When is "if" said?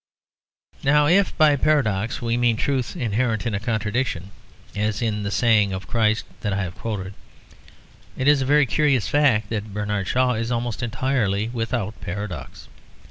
1.05-1.37